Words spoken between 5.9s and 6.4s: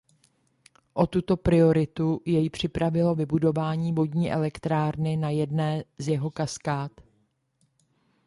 z jeho